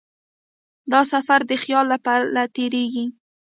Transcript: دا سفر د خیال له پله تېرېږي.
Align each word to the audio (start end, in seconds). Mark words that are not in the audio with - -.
دا 0.91 1.01
سفر 1.11 1.39
د 1.49 1.51
خیال 1.61 1.85
له 1.91 1.97
پله 2.05 2.43
تېرېږي. 2.55 3.05